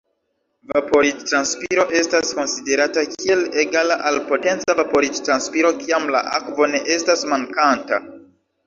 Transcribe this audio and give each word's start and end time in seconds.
Vaporiĝ-transpiro 0.69 1.85
estas 1.99 2.31
konsiderata 2.39 3.03
kiel 3.11 3.45
egala 3.65 3.99
al 4.13 4.19
potenca 4.33 4.79
vaporiĝ-transpiro 4.83 5.75
kiam 5.85 6.13
la 6.19 6.25
akvo 6.41 6.73
ne 6.75 6.87
estas 6.99 7.29
mankanta. 7.35 8.05